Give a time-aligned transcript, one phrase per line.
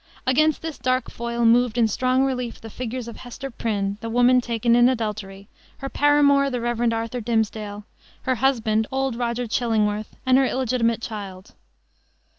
[0.25, 4.41] Against this dark foil moved in strong relief the figures of Hester Prynne, the woman
[4.41, 6.91] taken in adultery, her paramour, the Rev.
[6.91, 7.83] Arthur Dimmesdale,
[8.23, 11.53] her husband, old Roger Chillingworth, and her illegitimate child.